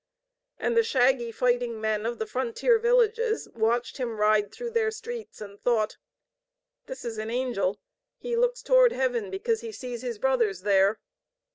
[0.57, 5.39] And the shaggy fighting men of the frontier villages watched him ride through their streets,
[5.41, 5.97] and thought:
[6.87, 7.79] "This is an angel.
[8.17, 10.97] He looks toward heaven because he sees his Brothers there."